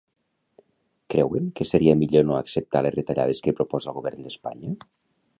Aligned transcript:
Creuen 1.13 1.49
que 1.59 1.67
seria 1.71 1.93
millor 1.99 2.25
no 2.29 2.37
acceptar 2.37 2.81
les 2.85 2.95
retallades 2.95 3.43
que 3.49 3.53
proposa 3.61 3.91
el 3.93 3.99
govern 3.99 4.25
d'Espanya? 4.29 4.73